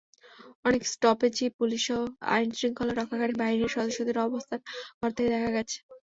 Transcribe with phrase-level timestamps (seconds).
[0.65, 1.99] অনেক স্টপেজেই পুলিশসহ
[2.29, 4.59] আইনশৃঙ্খলা রক্ষাকারী বাহিনীর সদস্যদের অবস্থান
[4.99, 5.77] করতে দেখা গেছে।